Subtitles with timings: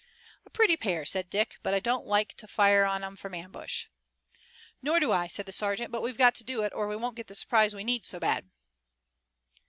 [0.47, 3.85] "A pretty pair," said Dick, "but I don't like to fire on 'em from ambush."
[4.81, 7.15] "Nor do I," said the sergeant, "but we've got to do it, or we won't
[7.17, 8.49] get the surprise we need so bad."